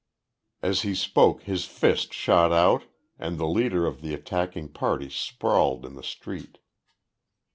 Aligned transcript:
As 0.63 0.81
he 0.81 0.95
spoke 0.95 1.43
his 1.43 1.65
fist 1.65 2.11
shot 2.11 2.51
out 2.51 2.85
and 3.19 3.37
the 3.37 3.45
leader 3.45 3.85
of 3.85 4.01
the 4.01 4.15
attacking 4.15 4.69
party 4.69 5.11
sprawled 5.11 5.85
in 5.85 5.93
the 5.93 6.01
street. 6.01 6.57